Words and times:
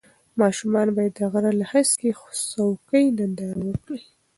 ماشومان 0.41 0.87
باید 0.95 1.13
د 1.19 1.21
غره 1.31 1.51
له 1.59 1.65
هسکې 1.71 2.09
څوکې 2.51 3.03
ننداره 3.17 3.61
وکړي. 3.67 4.01